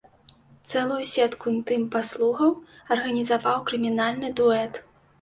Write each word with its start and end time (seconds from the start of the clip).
Цэлую 0.71 0.97
сетку 1.11 1.53
інтым-паслугаў 1.53 2.51
арганізаваў 2.99 3.57
крымінальны 3.71 4.37
дуэт. 4.43 4.87